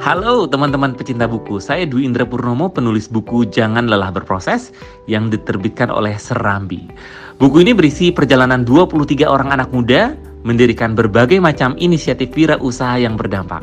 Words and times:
Halo 0.00 0.48
teman-teman 0.48 0.96
pecinta 0.96 1.28
buku, 1.28 1.60
saya 1.60 1.84
Dwi 1.84 2.08
Indra 2.08 2.24
Purnomo, 2.24 2.72
penulis 2.72 3.04
buku 3.04 3.44
Jangan 3.44 3.84
Lelah 3.84 4.08
Berproses 4.08 4.72
yang 5.04 5.28
diterbitkan 5.28 5.92
oleh 5.92 6.16
Serambi. 6.16 6.88
Buku 7.36 7.60
ini 7.60 7.76
berisi 7.76 8.08
perjalanan 8.08 8.64
23 8.64 9.28
orang 9.28 9.52
anak 9.52 9.68
muda 9.68 10.16
mendirikan 10.40 10.96
berbagai 10.96 11.36
macam 11.36 11.76
inisiatif 11.76 12.32
wira 12.32 12.56
usaha 12.64 12.96
yang 12.96 13.20
berdampak. 13.20 13.60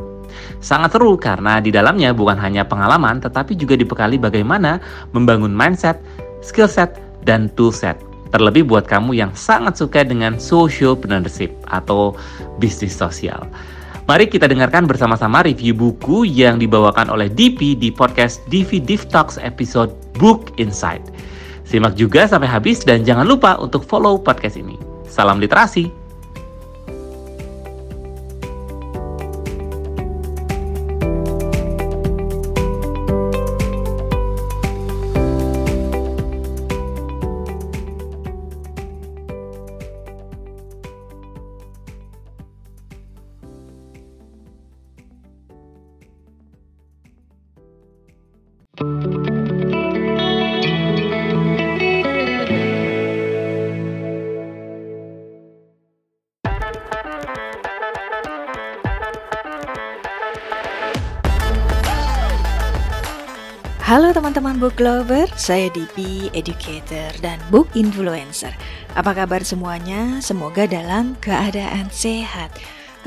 Sangat 0.62 0.94
seru 0.94 1.18
karena 1.18 1.58
di 1.58 1.74
dalamnya 1.74 2.14
bukan 2.14 2.38
hanya 2.38 2.62
pengalaman 2.62 3.18
tetapi 3.18 3.58
juga 3.58 3.74
dibekali 3.74 4.22
bagaimana 4.22 4.78
membangun 5.18 5.50
mindset, 5.50 5.98
skill 6.46 6.70
set, 6.70 7.02
dan 7.26 7.50
tool 7.58 7.74
set. 7.74 7.98
Terlebih 8.30 8.70
buat 8.70 8.86
kamu 8.86 9.18
yang 9.18 9.34
sangat 9.34 9.82
suka 9.82 10.06
dengan 10.06 10.38
social 10.38 10.94
partnership 10.94 11.50
atau 11.66 12.14
bisnis 12.62 12.94
sosial. 12.94 13.42
Mari 14.08 14.32
kita 14.32 14.48
dengarkan 14.48 14.88
bersama-sama 14.88 15.44
review 15.44 15.76
buku 15.76 16.24
yang 16.24 16.64
dibawakan 16.64 17.12
oleh 17.12 17.28
DP 17.28 17.76
di 17.76 17.92
podcast 17.92 18.40
DV 18.48 18.80
Div 18.80 19.04
Talks 19.12 19.36
episode 19.36 19.92
Book 20.16 20.56
Insight. 20.56 21.04
Simak 21.68 22.00
juga 22.00 22.24
sampai 22.24 22.48
habis 22.48 22.88
dan 22.88 23.04
jangan 23.04 23.28
lupa 23.28 23.60
untuk 23.60 23.84
follow 23.84 24.16
podcast 24.16 24.56
ini. 24.56 24.80
Salam 25.12 25.44
literasi! 25.44 26.07
Halo 63.88 64.12
teman-teman 64.12 64.60
book 64.60 64.84
lover, 64.84 65.32
saya 65.40 65.72
DP 65.72 66.28
Educator 66.36 67.08
dan 67.24 67.40
Book 67.48 67.72
Influencer. 67.72 68.52
Apa 69.00 69.16
kabar 69.16 69.48
semuanya? 69.48 70.20
Semoga 70.20 70.68
dalam 70.68 71.16
keadaan 71.24 71.88
sehat. 71.88 72.52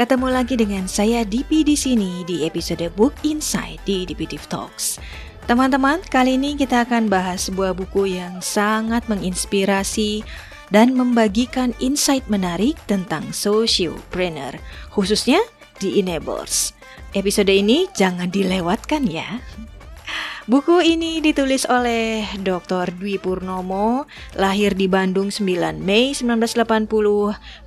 Ketemu 0.01 0.33
lagi 0.33 0.57
dengan 0.57 0.89
saya 0.89 1.21
DP 1.29 1.69
di 1.69 1.77
sini 1.77 2.25
di 2.25 2.49
episode 2.49 2.89
Book 2.97 3.13
Insight 3.29 3.85
di 3.85 4.09
DP 4.09 4.41
Talks. 4.49 4.97
Teman-teman, 5.45 6.01
kali 6.09 6.41
ini 6.41 6.57
kita 6.57 6.89
akan 6.89 7.13
bahas 7.13 7.53
sebuah 7.53 7.77
buku 7.77 8.17
yang 8.17 8.41
sangat 8.41 9.05
menginspirasi 9.05 10.25
dan 10.73 10.97
membagikan 10.97 11.77
insight 11.85 12.25
menarik 12.33 12.81
tentang 12.89 13.37
sociopreneur, 13.37 14.57
khususnya 14.97 15.45
di 15.77 16.01
Enablers. 16.01 16.73
Episode 17.13 17.53
ini 17.53 17.85
jangan 17.93 18.33
dilewatkan 18.33 19.05
ya. 19.05 19.45
Buku 20.49 20.81
ini 20.81 21.21
ditulis 21.21 21.69
oleh 21.69 22.25
Dr. 22.41 22.97
Dwi 22.97 23.21
Purnomo, 23.21 24.09
lahir 24.33 24.73
di 24.73 24.89
Bandung 24.89 25.29
9 25.29 25.45
Mei 25.77 26.17
1980, 26.17 26.89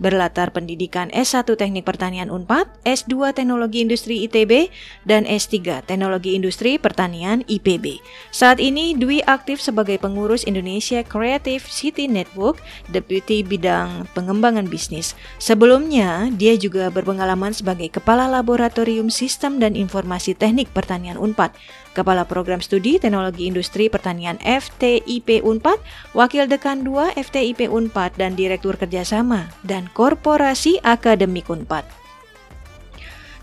berlatar 0.02 0.49
pendidikan 0.49 1.13
S1 1.13 1.53
Teknik 1.53 1.85
Pertanian 1.85 2.33
Unpad, 2.33 2.65
S2 2.81 3.38
Teknologi 3.38 3.86
Industri 3.86 4.25
ITB, 4.25 4.73
dan 5.05 5.21
S3 5.30 5.86
Teknologi 5.86 6.33
Industri 6.33 6.81
Pertanian 6.81 7.45
IPB. 7.45 8.02
Saat 8.33 8.58
ini 8.58 8.98
Dwi 8.98 9.21
aktif 9.21 9.61
sebagai 9.61 10.02
pengurus 10.02 10.42
Indonesia 10.42 11.05
Creative 11.05 11.61
City 11.69 12.09
Network, 12.09 12.58
Deputi 12.89 13.45
Bidang 13.45 14.09
Pengembangan 14.17 14.65
Bisnis. 14.65 15.14
Sebelumnya, 15.37 16.33
dia 16.33 16.58
juga 16.58 16.89
berpengalaman 16.89 17.53
sebagai 17.53 17.93
Kepala 17.93 18.25
Laboratorium 18.25 19.14
Sistem 19.14 19.61
dan 19.61 19.77
Informasi 19.77 20.33
Teknik 20.33 20.73
Pertanian 20.73 21.21
Unpad. 21.21 21.53
Kepala 21.93 22.26
Program 22.26 22.59
Studi 22.59 22.98
Teknologi 22.98 23.45
Industri 23.45 23.87
Pertanian 23.87 24.42
FTIP 24.42 25.45
Unpad, 25.45 25.77
Wakil 26.17 26.49
Dekan 26.49 26.81
2 26.81 27.14
FTIP 27.15 27.70
Unpad, 27.70 28.17
dan 28.17 28.33
Direktur 28.33 28.76
Kerjasama 28.76 29.54
dan 29.61 29.87
Korporasi 29.93 30.81
Akademik 30.81 31.48
Unpad. 31.54 31.86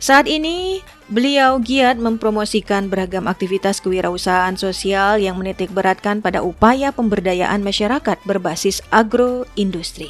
Saat 0.00 0.32
ini, 0.32 0.80
beliau 1.12 1.60
giat 1.60 2.00
mempromosikan 2.00 2.88
beragam 2.88 3.28
aktivitas 3.28 3.84
kewirausahaan 3.84 4.56
sosial 4.56 5.20
yang 5.20 5.36
menitik 5.36 5.68
beratkan 5.70 6.24
pada 6.24 6.40
upaya 6.40 6.88
pemberdayaan 6.88 7.60
masyarakat 7.60 8.16
berbasis 8.24 8.80
agroindustri. 8.88 10.08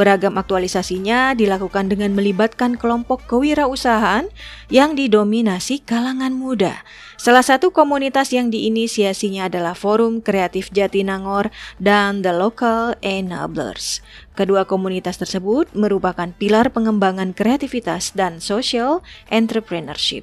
Beragam 0.00 0.38
aktualisasinya 0.38 1.34
dilakukan 1.34 1.92
dengan 1.92 2.14
melibatkan 2.14 2.78
kelompok 2.80 3.26
kewirausahaan 3.28 4.30
yang 4.72 4.94
didominasi 4.96 5.82
kalangan 5.82 6.32
muda. 6.32 6.86
Salah 7.18 7.42
satu 7.42 7.74
komunitas 7.74 8.30
yang 8.30 8.46
diinisiasinya 8.46 9.50
adalah 9.50 9.74
Forum 9.74 10.22
Kreatif 10.22 10.70
Jatinangor 10.70 11.50
dan 11.82 12.22
The 12.22 12.30
Local 12.30 12.94
Enablers. 13.02 14.06
Kedua 14.38 14.62
komunitas 14.62 15.18
tersebut 15.18 15.66
merupakan 15.74 16.30
pilar 16.38 16.70
pengembangan 16.70 17.34
kreativitas 17.34 18.14
dan 18.14 18.38
social 18.38 19.02
entrepreneurship. 19.34 20.22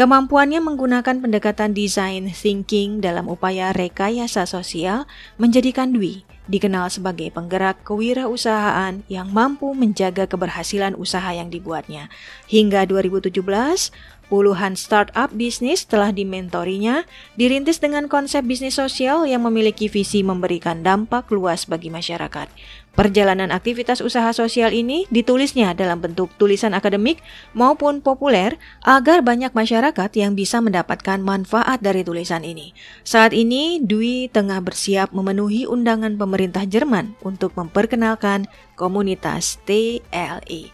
Kemampuannya 0.00 0.64
menggunakan 0.64 1.20
pendekatan 1.20 1.76
design 1.76 2.32
thinking 2.32 3.04
dalam 3.04 3.28
upaya 3.28 3.76
rekayasa 3.76 4.48
sosial 4.48 5.04
menjadikan 5.36 5.92
Dwi 5.92 6.24
dikenal 6.50 6.90
sebagai 6.90 7.30
penggerak 7.30 7.86
kewirausahaan 7.86 9.06
yang 9.06 9.30
mampu 9.30 9.70
menjaga 9.70 10.26
keberhasilan 10.26 10.98
usaha 10.98 11.30
yang 11.30 11.46
dibuatnya. 11.46 12.10
Hingga 12.50 12.90
2017, 12.90 13.38
Puluhan 14.30 14.78
startup 14.78 15.34
bisnis 15.34 15.90
telah 15.90 16.14
dimentorinya, 16.14 17.02
dirintis 17.34 17.82
dengan 17.82 18.06
konsep 18.06 18.46
bisnis 18.46 18.78
sosial 18.78 19.26
yang 19.26 19.42
memiliki 19.42 19.90
visi 19.90 20.22
memberikan 20.22 20.86
dampak 20.86 21.34
luas 21.34 21.66
bagi 21.66 21.90
masyarakat. 21.90 22.46
Perjalanan 22.94 23.50
aktivitas 23.50 23.98
usaha 23.98 24.30
sosial 24.30 24.70
ini 24.70 25.02
ditulisnya 25.10 25.74
dalam 25.74 25.98
bentuk 25.98 26.30
tulisan 26.38 26.78
akademik 26.78 27.18
maupun 27.58 27.98
populer 27.98 28.54
agar 28.86 29.22
banyak 29.22 29.50
masyarakat 29.50 30.10
yang 30.14 30.38
bisa 30.38 30.62
mendapatkan 30.62 31.18
manfaat 31.18 31.82
dari 31.82 32.06
tulisan 32.06 32.46
ini. 32.46 32.70
Saat 33.02 33.34
ini, 33.34 33.82
Dwi 33.82 34.30
tengah 34.30 34.62
bersiap 34.62 35.10
memenuhi 35.10 35.66
undangan 35.66 36.14
pemerintah 36.14 36.66
Jerman 36.70 37.18
untuk 37.26 37.54
memperkenalkan 37.58 38.46
komunitas 38.78 39.58
TLE. 39.66 40.70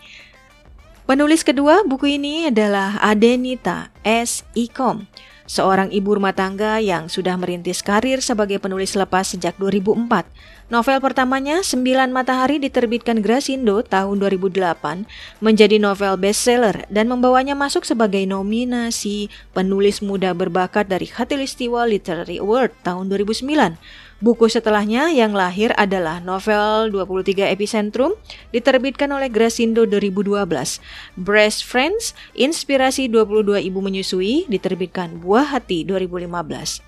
Penulis 1.07 1.47
kedua 1.47 1.87
buku 1.87 2.19
ini 2.19 2.51
adalah 2.51 2.99
Adenita 2.99 3.95
S. 4.03 4.43
Ikom, 4.59 5.07
seorang 5.47 5.95
ibu 5.95 6.19
rumah 6.19 6.35
tangga 6.35 6.83
yang 6.83 7.07
sudah 7.07 7.39
merintis 7.39 7.79
karir 7.79 8.19
sebagai 8.19 8.59
penulis 8.59 8.99
lepas 8.99 9.31
sejak 9.31 9.55
2004. 9.55 10.27
Novel 10.67 10.99
pertamanya, 10.99 11.63
Sembilan 11.63 12.11
Matahari 12.11 12.59
diterbitkan 12.59 13.23
Grasindo 13.23 13.87
tahun 13.87 14.19
2008, 14.19 15.07
menjadi 15.39 15.79
novel 15.79 16.19
bestseller 16.19 16.91
dan 16.91 17.07
membawanya 17.07 17.55
masuk 17.55 17.87
sebagai 17.87 18.27
nominasi 18.27 19.31
penulis 19.55 20.03
muda 20.03 20.35
berbakat 20.35 20.91
dari 20.91 21.07
Khatulistiwa 21.07 21.87
Literary 21.87 22.43
Award 22.43 22.75
tahun 22.83 23.07
2009. 23.15 23.79
Buku 24.17 24.49
setelahnya 24.49 25.13
yang 25.13 25.37
lahir 25.37 25.77
adalah 25.77 26.25
novel 26.25 26.89
23 26.89 27.53
Epicentrum 27.53 28.17
diterbitkan 28.49 29.13
oleh 29.13 29.29
Grasindo 29.29 29.85
2012. 29.85 30.81
Breast 31.21 31.61
Friends, 31.69 32.17
Inspirasi 32.33 33.13
22 33.13 33.69
Ibu 33.69 33.85
Menyusui 33.85 34.49
diterbitkan 34.49 35.21
Buah 35.21 35.61
Hati 35.61 35.85
2015. 35.85 36.86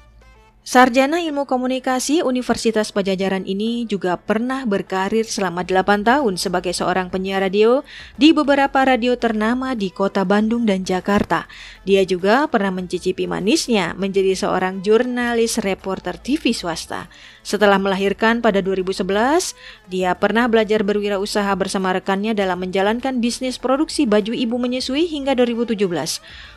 Sarjana 0.69 1.17
Ilmu 1.25 1.49
Komunikasi 1.49 2.21
Universitas 2.21 2.93
Pajajaran 2.93 3.49
ini 3.49 3.89
juga 3.89 4.21
pernah 4.21 4.69
berkarir 4.69 5.25
selama 5.25 5.65
8 5.65 6.05
tahun 6.05 6.37
sebagai 6.37 6.77
seorang 6.77 7.09
penyiar 7.09 7.41
radio 7.41 7.89
di 8.21 8.37
beberapa 8.37 8.85
radio 8.85 9.17
ternama 9.17 9.73
di 9.73 9.89
kota 9.89 10.29
Bandung 10.29 10.69
dan 10.69 10.85
Jakarta. 10.85 11.49
Dia 11.89 12.05
juga 12.05 12.45
pernah 12.53 12.69
mencicipi 12.69 13.25
manisnya 13.25 13.97
menjadi 13.97 14.37
seorang 14.37 14.85
jurnalis 14.85 15.57
reporter 15.65 16.21
TV 16.21 16.53
swasta. 16.53 17.09
Setelah 17.41 17.81
melahirkan 17.81 18.45
pada 18.45 18.61
2011, 18.61 19.57
dia 19.89 20.13
pernah 20.21 20.53
belajar 20.53 20.85
berwirausaha 20.85 21.49
bersama 21.57 21.97
rekannya 21.97 22.37
dalam 22.37 22.61
menjalankan 22.61 23.25
bisnis 23.25 23.57
produksi 23.57 24.05
baju 24.05 24.37
ibu 24.37 24.61
menyusui 24.61 25.09
hingga 25.09 25.33
2017. 25.33 25.81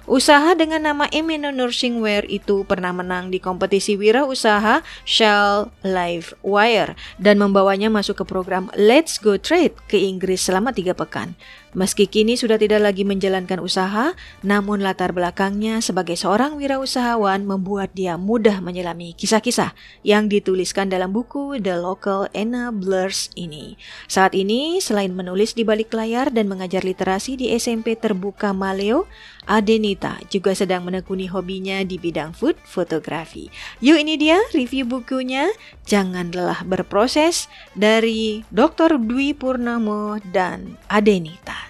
Usaha 0.04 0.52
dengan 0.60 0.84
nama 0.84 1.08
Emino 1.16 1.48
Nursing 1.56 2.04
Wear 2.04 2.28
itu 2.28 2.68
pernah 2.68 2.92
menang 2.92 3.32
di 3.32 3.40
kompetisi 3.40 4.01
wirausaha 4.02 4.82
Shell 5.06 5.70
Live 5.86 6.34
Wire 6.42 6.98
dan 7.22 7.38
membawanya 7.38 7.94
masuk 7.94 8.20
ke 8.20 8.26
program 8.26 8.74
Let's 8.74 9.22
Go 9.22 9.38
Trade 9.38 9.78
ke 9.86 10.02
Inggris 10.02 10.42
selama 10.42 10.74
tiga 10.74 10.98
pekan. 10.98 11.38
Meski 11.72 12.04
kini 12.04 12.36
sudah 12.36 12.60
tidak 12.60 12.84
lagi 12.84 13.08
menjalankan 13.08 13.64
usaha, 13.64 14.12
namun 14.44 14.84
latar 14.84 15.16
belakangnya 15.16 15.80
sebagai 15.80 16.20
seorang 16.20 16.60
wirausahawan 16.60 17.48
membuat 17.48 17.96
dia 17.96 18.20
mudah 18.20 18.60
menyelami 18.60 19.16
kisah-kisah 19.16 19.72
yang 20.04 20.28
dituliskan 20.28 20.92
dalam 20.92 21.16
buku 21.16 21.64
The 21.64 21.80
Local 21.80 22.28
Enablers 22.36 23.32
ini. 23.40 23.80
Saat 24.12 24.36
ini, 24.36 24.84
selain 24.84 25.16
menulis 25.16 25.56
di 25.56 25.64
balik 25.64 25.96
layar 25.96 26.36
dan 26.36 26.52
mengajar 26.52 26.84
literasi 26.84 27.40
di 27.40 27.56
SMP 27.56 27.96
Terbuka 27.96 28.52
Maleo, 28.52 29.08
Adenita 29.48 30.20
juga 30.28 30.52
sedang 30.52 30.84
menekuni 30.84 31.32
hobinya 31.32 31.88
di 31.88 31.96
bidang 31.96 32.36
food 32.36 32.60
fotografi. 32.68 33.48
Yuk 33.80 33.96
ini 33.96 34.20
dia 34.20 34.38
review 34.52 34.84
bukunya 34.84 35.50
Jangan 35.88 36.36
Lelah 36.36 36.62
Berproses 36.68 37.48
dari 37.74 38.44
Dr. 38.54 39.00
Dwi 39.02 39.34
Purnomo 39.34 40.20
dan 40.36 40.76
Adenita. 40.92 41.61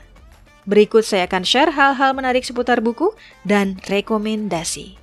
Berikut 0.70 1.02
saya 1.02 1.26
akan 1.26 1.42
share 1.42 1.74
hal-hal 1.74 2.14
menarik 2.14 2.46
seputar 2.46 2.86
buku 2.86 3.10
dan 3.42 3.82
rekomendasi. 3.90 5.01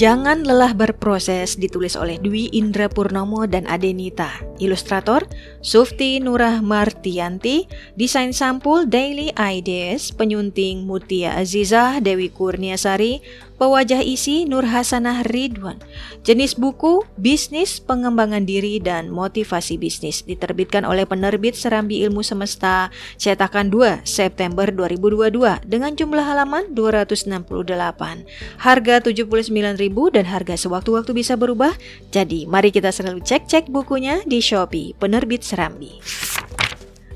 Jangan 0.00 0.48
lelah 0.48 0.72
berproses 0.72 1.60
ditulis 1.60 1.92
oleh 1.92 2.16
Dwi 2.16 2.48
Indra 2.56 2.88
Purnomo 2.88 3.44
dan 3.44 3.68
Adenita. 3.68 4.32
Ilustrator 4.56 5.28
Sufti 5.60 6.16
Nurah 6.16 6.64
Martianti, 6.64 7.68
desain 8.00 8.32
sampul 8.32 8.88
Daily 8.88 9.28
Ideas, 9.36 10.08
penyunting 10.08 10.88
Mutia 10.88 11.36
Azizah, 11.36 12.00
Dewi 12.00 12.32
Kurniasari, 12.32 13.20
Pewajah 13.60 14.00
isi 14.00 14.48
Nur 14.48 14.64
Hasanah 14.64 15.20
Ridwan. 15.28 15.76
Jenis 16.24 16.56
buku 16.56 17.04
Bisnis 17.20 17.76
Pengembangan 17.76 18.48
Diri 18.48 18.80
dan 18.80 19.12
Motivasi 19.12 19.76
Bisnis 19.76 20.24
diterbitkan 20.24 20.88
oleh 20.88 21.04
penerbit 21.04 21.52
Serambi 21.52 22.00
Ilmu 22.00 22.24
Semesta 22.24 22.88
cetakan 23.20 23.68
2 23.68 24.08
September 24.08 24.72
2022 24.72 25.68
dengan 25.68 25.92
jumlah 25.92 26.24
halaman 26.24 26.72
268. 26.72 27.44
Harga 28.64 28.94
79.000 29.04 30.16
dan 30.16 30.24
harga 30.24 30.54
sewaktu-waktu 30.56 31.12
bisa 31.12 31.36
berubah. 31.36 31.76
Jadi 32.08 32.48
mari 32.48 32.72
kita 32.72 32.88
selalu 32.88 33.20
cek-cek 33.20 33.68
bukunya 33.68 34.24
di 34.24 34.40
Shopee 34.40 34.96
penerbit 34.96 35.44
Serambi. 35.44 36.00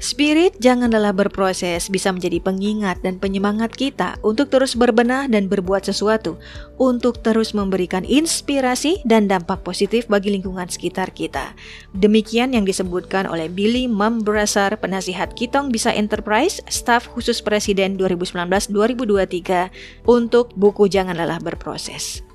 Spirit 0.02 0.58
jangan 0.58 0.90
lelah 0.90 1.14
berproses 1.14 1.86
bisa 1.86 2.10
menjadi 2.10 2.42
pengingat 2.42 2.98
dan 3.06 3.22
penyemangat 3.22 3.70
kita 3.70 4.18
untuk 4.26 4.50
terus 4.50 4.74
berbenah 4.74 5.30
dan 5.30 5.46
berbuat 5.46 5.86
sesuatu, 5.86 6.34
untuk 6.82 7.22
terus 7.22 7.54
memberikan 7.54 8.02
inspirasi 8.02 8.98
dan 9.06 9.30
dampak 9.30 9.62
positif 9.62 10.10
bagi 10.10 10.34
lingkungan 10.34 10.66
sekitar 10.66 11.14
kita. 11.14 11.54
Demikian 11.94 12.58
yang 12.58 12.66
disebutkan 12.66 13.30
oleh 13.30 13.46
Billy 13.46 13.86
Mambrasar, 13.86 14.74
penasihat 14.82 15.30
Kitong 15.38 15.70
Bisa 15.70 15.94
Enterprise, 15.94 16.58
staf 16.66 17.06
khusus 17.06 17.38
Presiden 17.38 17.94
2019-2023 17.94 20.10
untuk 20.10 20.50
buku 20.58 20.90
Jangan 20.90 21.14
Lelah 21.14 21.38
Berproses. 21.38 22.33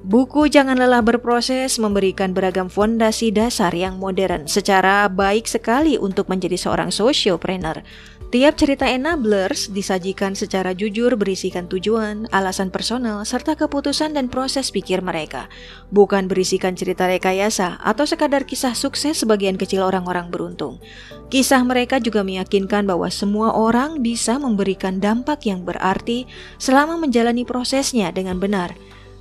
Buku 0.00 0.48
Jangan 0.48 0.80
Lelah 0.80 1.04
Berproses 1.04 1.76
memberikan 1.76 2.32
beragam 2.32 2.72
fondasi 2.72 3.28
dasar 3.28 3.68
yang 3.76 4.00
modern 4.00 4.48
secara 4.48 5.04
baik 5.12 5.44
sekali 5.44 6.00
untuk 6.00 6.32
menjadi 6.32 6.56
seorang 6.56 6.88
sociopreneur. 6.88 7.84
Tiap 8.32 8.56
cerita 8.56 8.88
enablers 8.88 9.68
disajikan 9.68 10.32
secara 10.32 10.72
jujur 10.72 11.20
berisikan 11.20 11.68
tujuan, 11.68 12.32
alasan 12.32 12.72
personal, 12.72 13.26
serta 13.28 13.60
keputusan 13.60 14.16
dan 14.16 14.32
proses 14.32 14.72
pikir 14.72 15.04
mereka. 15.04 15.52
Bukan 15.92 16.32
berisikan 16.32 16.72
cerita 16.72 17.04
rekayasa 17.04 17.76
atau 17.84 18.08
sekadar 18.08 18.48
kisah 18.48 18.72
sukses 18.72 19.20
sebagian 19.20 19.60
kecil 19.60 19.84
orang-orang 19.84 20.32
beruntung. 20.32 20.80
Kisah 21.28 21.60
mereka 21.60 22.00
juga 22.00 22.24
meyakinkan 22.24 22.88
bahwa 22.88 23.12
semua 23.12 23.52
orang 23.52 24.00
bisa 24.00 24.40
memberikan 24.40 24.96
dampak 24.96 25.44
yang 25.44 25.60
berarti 25.60 26.24
selama 26.56 26.96
menjalani 26.96 27.44
prosesnya 27.44 28.08
dengan 28.14 28.40
benar. 28.40 28.72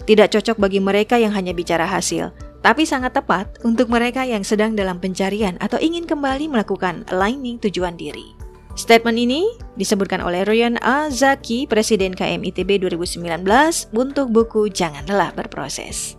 Tidak 0.09 0.25
cocok 0.25 0.57
bagi 0.57 0.81
mereka 0.81 1.21
yang 1.21 1.29
hanya 1.37 1.53
bicara 1.53 1.85
hasil, 1.85 2.33
tapi 2.65 2.81
sangat 2.81 3.13
tepat 3.13 3.61
untuk 3.61 3.93
mereka 3.93 4.25
yang 4.25 4.41
sedang 4.41 4.73
dalam 4.73 4.97
pencarian 4.97 5.53
atau 5.61 5.77
ingin 5.77 6.09
kembali 6.09 6.49
melakukan 6.49 7.05
aligning 7.13 7.61
tujuan 7.61 7.93
diri. 7.93 8.33
Statement 8.73 9.13
ini 9.21 9.45
disebutkan 9.77 10.25
oleh 10.25 10.49
Ryan 10.49 10.81
A. 10.81 11.13
Zaki, 11.13 11.69
Presiden 11.69 12.17
KMITB 12.17 12.81
2019 12.89 13.45
untuk 13.93 14.33
buku 14.33 14.73
Jangan 14.73 15.05
Lelah 15.05 15.29
Berproses. 15.29 16.17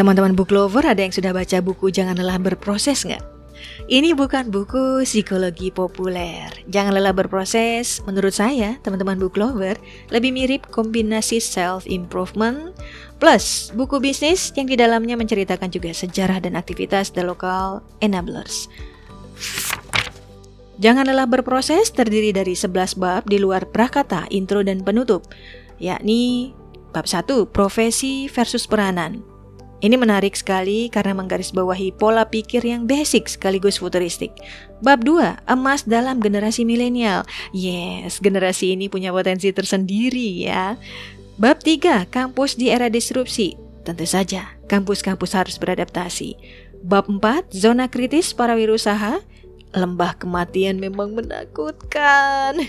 Teman-teman 0.00 0.32
book 0.32 0.48
lover 0.48 0.88
ada 0.88 1.04
yang 1.04 1.12
sudah 1.12 1.36
baca 1.36 1.60
buku 1.60 1.92
Jangan 1.92 2.16
Lelah 2.16 2.40
Berproses 2.40 3.04
nggak? 3.04 3.37
Ini 3.88 4.12
bukan 4.12 4.52
buku 4.52 5.00
psikologi 5.08 5.72
populer. 5.72 6.52
Jangan 6.68 6.92
lelah 6.92 7.16
berproses. 7.16 8.04
Menurut 8.04 8.36
saya, 8.36 8.76
teman-teman 8.84 9.16
book 9.16 9.40
lover, 9.40 9.80
lebih 10.12 10.36
mirip 10.36 10.68
kombinasi 10.68 11.40
self-improvement 11.40 12.76
plus 13.18 13.74
buku 13.74 13.98
bisnis 13.98 14.54
yang 14.54 14.70
di 14.70 14.78
dalamnya 14.78 15.18
menceritakan 15.18 15.72
juga 15.72 15.90
sejarah 15.90 16.38
dan 16.38 16.54
aktivitas 16.54 17.10
the 17.16 17.24
local 17.24 17.82
enablers. 18.04 18.70
Jangan 20.78 21.10
lelah 21.10 21.26
berproses 21.26 21.90
terdiri 21.90 22.30
dari 22.30 22.54
11 22.54 22.94
bab 22.94 23.26
di 23.26 23.42
luar 23.42 23.66
prakata, 23.66 24.30
intro, 24.30 24.62
dan 24.62 24.86
penutup, 24.86 25.26
yakni 25.82 26.54
bab 26.94 27.10
1, 27.10 27.50
profesi 27.50 28.30
versus 28.30 28.70
peranan, 28.70 29.26
ini 29.78 29.94
menarik 29.94 30.34
sekali 30.34 30.90
karena 30.90 31.14
menggarisbawahi 31.14 31.94
pola 31.94 32.26
pikir 32.26 32.66
yang 32.66 32.90
basic 32.90 33.30
sekaligus 33.30 33.78
futuristik. 33.78 34.34
Bab 34.82 35.06
2, 35.06 35.46
emas 35.46 35.86
dalam 35.86 36.18
generasi 36.18 36.66
milenial. 36.66 37.22
Yes, 37.54 38.18
generasi 38.18 38.74
ini 38.74 38.90
punya 38.90 39.14
potensi 39.14 39.54
tersendiri 39.54 40.50
ya. 40.50 40.74
Bab 41.38 41.62
3, 41.62 42.10
kampus 42.10 42.58
di 42.58 42.74
era 42.74 42.90
disrupsi. 42.90 43.54
Tentu 43.86 44.02
saja, 44.02 44.58
kampus-kampus 44.66 45.38
harus 45.38 45.54
beradaptasi. 45.62 46.34
Bab 46.82 47.06
4, 47.06 47.54
zona 47.54 47.86
kritis 47.86 48.34
para 48.34 48.58
wirausaha. 48.58 49.22
Lembah 49.70 50.18
kematian 50.18 50.82
memang 50.82 51.14
menakutkan. 51.14 52.66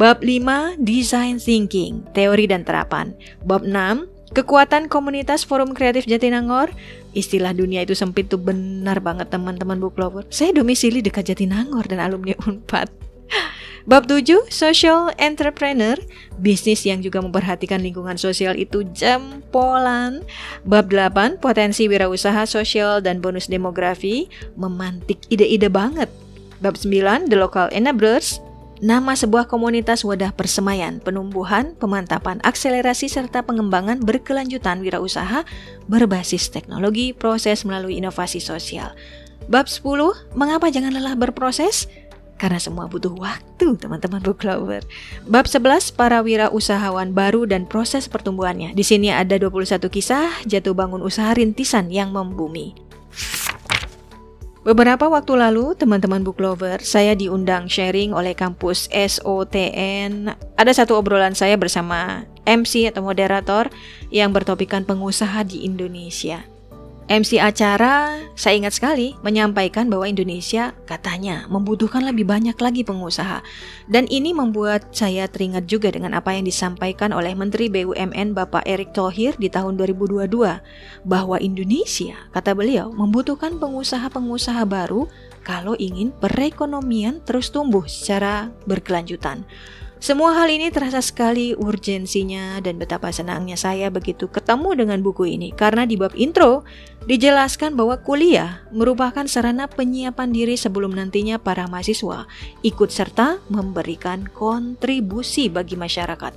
Bab 0.00 0.24
5, 0.24 0.80
design 0.80 1.36
thinking, 1.36 2.00
teori 2.16 2.48
dan 2.48 2.64
terapan. 2.64 3.12
Bab 3.44 3.60
6, 3.60 4.15
Kekuatan 4.34 4.90
komunitas 4.90 5.46
Forum 5.46 5.70
Kreatif 5.70 6.10
Jatinangor, 6.10 6.74
istilah 7.14 7.54
dunia 7.54 7.86
itu 7.86 7.94
sempit 7.94 8.26
tuh 8.26 8.42
benar 8.42 8.98
banget 8.98 9.30
teman-teman 9.30 9.78
book 9.78 9.94
lover. 9.94 10.26
Saya 10.34 10.50
domisili 10.50 10.98
dekat 10.98 11.30
Jatinangor 11.30 11.86
dan 11.86 12.02
alumni 12.02 12.34
Unpad. 12.42 12.90
Bab 13.86 14.10
7, 14.10 14.50
Social 14.50 15.14
Entrepreneur, 15.14 15.94
bisnis 16.42 16.82
yang 16.82 17.06
juga 17.06 17.22
memperhatikan 17.22 17.78
lingkungan 17.78 18.18
sosial 18.18 18.58
itu 18.58 18.82
jempolan. 18.90 20.26
Bab 20.66 20.90
8, 20.90 21.38
Potensi 21.38 21.86
wirausaha 21.86 22.50
sosial 22.50 22.98
dan 22.98 23.22
bonus 23.22 23.46
demografi, 23.46 24.26
memantik 24.58 25.22
ide-ide 25.30 25.70
banget. 25.70 26.10
Bab 26.58 26.74
9, 26.74 27.30
The 27.30 27.38
Local 27.38 27.70
Enablers, 27.70 28.42
nama 28.84 29.16
sebuah 29.16 29.48
komunitas 29.48 30.04
wadah 30.04 30.32
persemaian, 30.32 31.00
penumbuhan, 31.00 31.76
pemantapan, 31.76 32.40
akselerasi 32.44 33.08
serta 33.08 33.44
pengembangan 33.44 34.02
berkelanjutan 34.02 34.84
wirausaha 34.84 35.48
berbasis 35.88 36.52
teknologi, 36.52 37.16
proses 37.16 37.64
melalui 37.64 37.96
inovasi 38.00 38.42
sosial. 38.42 38.92
Bab 39.46 39.70
10, 39.70 40.34
mengapa 40.34 40.68
jangan 40.68 40.92
lelah 40.92 41.14
berproses? 41.14 41.86
Karena 42.36 42.60
semua 42.60 42.84
butuh 42.84 43.16
waktu, 43.16 43.80
teman-teman 43.80 44.20
book 44.20 44.44
lover. 44.44 44.84
Bab 45.24 45.48
11, 45.48 45.96
para 45.96 46.20
wirausahawan 46.20 47.16
baru 47.16 47.48
dan 47.48 47.64
proses 47.64 48.12
pertumbuhannya. 48.12 48.76
Di 48.76 48.84
sini 48.84 49.08
ada 49.08 49.40
21 49.40 49.88
kisah 49.88 50.44
jatuh 50.44 50.76
bangun 50.76 51.00
usaha 51.00 51.32
rintisan 51.32 51.88
yang 51.88 52.12
membumi. 52.12 52.85
Beberapa 54.66 55.06
waktu 55.06 55.38
lalu, 55.38 55.78
teman-teman 55.78 56.26
book 56.26 56.42
lover, 56.42 56.82
saya 56.82 57.14
diundang 57.14 57.70
sharing 57.70 58.10
oleh 58.10 58.34
kampus 58.34 58.90
SOTN. 58.90 60.34
Ada 60.58 60.82
satu 60.82 60.98
obrolan 60.98 61.38
saya 61.38 61.54
bersama 61.54 62.26
MC 62.42 62.90
atau 62.90 63.06
moderator 63.06 63.70
yang 64.10 64.34
bertopikan 64.34 64.82
pengusaha 64.82 65.46
di 65.46 65.62
Indonesia. 65.62 66.42
MC 67.06 67.38
acara, 67.38 68.18
saya 68.34 68.58
ingat 68.58 68.82
sekali, 68.82 69.14
menyampaikan 69.22 69.86
bahwa 69.86 70.10
Indonesia 70.10 70.74
katanya 70.90 71.46
membutuhkan 71.46 72.02
lebih 72.02 72.26
banyak 72.26 72.58
lagi 72.58 72.82
pengusaha. 72.82 73.46
Dan 73.86 74.10
ini 74.10 74.34
membuat 74.34 74.90
saya 74.90 75.30
teringat 75.30 75.70
juga 75.70 75.94
dengan 75.94 76.18
apa 76.18 76.34
yang 76.34 76.42
disampaikan 76.42 77.14
oleh 77.14 77.30
Menteri 77.38 77.70
BUMN 77.70 78.34
Bapak 78.34 78.66
Erick 78.66 78.90
Thohir 78.90 79.38
di 79.38 79.46
tahun 79.46 79.78
2022, 79.78 80.26
bahwa 81.06 81.38
Indonesia, 81.38 82.18
kata 82.34 82.58
beliau, 82.58 82.90
membutuhkan 82.90 83.54
pengusaha-pengusaha 83.62 84.66
baru 84.66 85.06
kalau 85.46 85.78
ingin 85.78 86.10
perekonomian 86.10 87.22
terus 87.22 87.54
tumbuh 87.54 87.86
secara 87.86 88.50
berkelanjutan. 88.66 89.46
Semua 89.96 90.36
hal 90.36 90.52
ini 90.52 90.68
terasa 90.68 91.00
sekali 91.00 91.56
urgensinya 91.56 92.60
dan 92.60 92.76
betapa 92.76 93.08
senangnya 93.08 93.56
saya 93.56 93.88
begitu 93.88 94.28
ketemu 94.28 94.84
dengan 94.84 95.00
buku 95.00 95.24
ini 95.24 95.56
karena 95.56 95.88
di 95.88 95.96
bab 95.96 96.12
intro 96.12 96.68
dijelaskan 97.08 97.80
bahwa 97.80 97.96
kuliah 98.04 98.60
merupakan 98.76 99.24
sarana 99.24 99.64
penyiapan 99.64 100.36
diri 100.36 100.60
sebelum 100.60 100.92
nantinya 100.92 101.40
para 101.40 101.64
mahasiswa 101.64 102.28
ikut 102.60 102.92
serta 102.92 103.40
memberikan 103.48 104.28
kontribusi 104.36 105.48
bagi 105.48 105.80
masyarakat. 105.80 106.32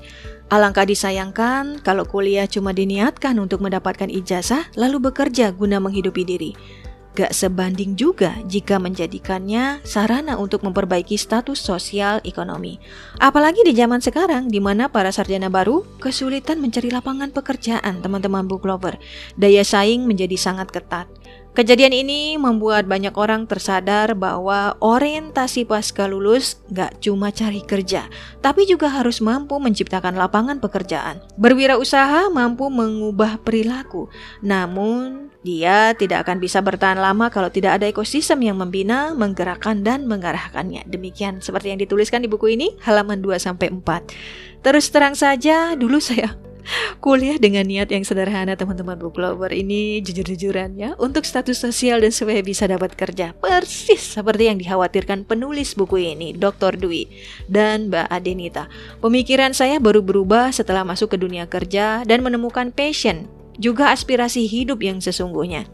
Alangkah 0.50 0.88
disayangkan 0.88 1.84
kalau 1.84 2.08
kuliah 2.08 2.48
cuma 2.48 2.72
diniatkan 2.72 3.36
untuk 3.44 3.60
mendapatkan 3.60 4.08
ijazah 4.08 4.72
lalu 4.80 5.12
bekerja 5.12 5.52
guna 5.52 5.84
menghidupi 5.84 6.24
diri 6.24 6.52
gak 7.20 7.36
sebanding 7.36 8.00
juga 8.00 8.32
jika 8.48 8.80
menjadikannya 8.80 9.84
sarana 9.84 10.40
untuk 10.40 10.64
memperbaiki 10.64 11.20
status 11.20 11.60
sosial 11.60 12.24
ekonomi. 12.24 12.80
Apalagi 13.20 13.68
di 13.68 13.76
zaman 13.76 14.00
sekarang 14.00 14.48
di 14.48 14.64
mana 14.64 14.88
para 14.88 15.12
sarjana 15.12 15.52
baru 15.52 15.84
kesulitan 16.00 16.64
mencari 16.64 16.88
lapangan 16.88 17.36
pekerjaan 17.36 18.00
teman-teman 18.00 18.48
book 18.48 18.64
lover. 18.64 18.96
Daya 19.36 19.68
saing 19.68 20.08
menjadi 20.08 20.40
sangat 20.40 20.72
ketat. 20.72 21.12
Kejadian 21.60 21.92
ini 21.92 22.40
membuat 22.40 22.88
banyak 22.88 23.12
orang 23.20 23.44
tersadar 23.44 24.16
bahwa 24.16 24.80
orientasi 24.80 25.68
pasca 25.68 26.08
lulus 26.08 26.64
gak 26.72 27.04
cuma 27.04 27.36
cari 27.36 27.60
kerja, 27.60 28.08
tapi 28.40 28.64
juga 28.64 28.88
harus 28.88 29.20
mampu 29.20 29.60
menciptakan 29.60 30.16
lapangan 30.16 30.64
pekerjaan. 30.64 31.20
Berwirausaha 31.36 32.32
mampu 32.32 32.72
mengubah 32.72 33.44
perilaku, 33.44 34.08
namun 34.40 35.36
dia 35.44 35.92
tidak 36.00 36.24
akan 36.24 36.40
bisa 36.40 36.64
bertahan 36.64 36.96
lama 36.96 37.28
kalau 37.28 37.52
tidak 37.52 37.84
ada 37.84 37.92
ekosistem 37.92 38.40
yang 38.40 38.56
membina, 38.56 39.12
menggerakkan, 39.12 39.84
dan 39.84 40.08
mengarahkannya. 40.08 40.88
Demikian 40.88 41.44
seperti 41.44 41.76
yang 41.76 41.80
dituliskan 41.84 42.24
di 42.24 42.32
buku 42.32 42.56
ini, 42.56 42.80
halaman 42.88 43.20
2-4. 43.20 43.68
Terus 44.64 44.88
terang 44.96 45.12
saja, 45.12 45.76
dulu 45.76 46.00
saya 46.00 46.40
kuliah 47.00 47.40
dengan 47.40 47.66
niat 47.66 47.90
yang 47.90 48.04
sederhana 48.04 48.56
teman-teman. 48.56 49.00
Book 49.00 49.16
lover 49.16 49.52
ini 49.52 50.04
jujur-jujuran 50.04 50.76
ya. 50.76 50.94
Untuk 51.00 51.24
status 51.24 51.60
sosial 51.60 52.04
dan 52.04 52.12
supaya 52.12 52.44
bisa 52.44 52.68
dapat 52.68 52.94
kerja 52.96 53.32
persis 53.38 54.20
seperti 54.20 54.52
yang 54.52 54.58
dikhawatirkan 54.60 55.24
penulis 55.24 55.74
buku 55.74 56.16
ini 56.16 56.36
Dr. 56.36 56.76
Dwi 56.76 57.08
dan 57.48 57.92
Mbak 57.92 58.08
Adenita. 58.12 58.64
Pemikiran 59.00 59.56
saya 59.56 59.80
baru 59.80 60.04
berubah 60.04 60.52
setelah 60.52 60.84
masuk 60.84 61.16
ke 61.16 61.18
dunia 61.20 61.48
kerja 61.48 62.04
dan 62.04 62.22
menemukan 62.26 62.72
passion 62.76 63.30
juga 63.60 63.92
aspirasi 63.92 64.48
hidup 64.48 64.80
yang 64.80 65.04
sesungguhnya 65.04 65.68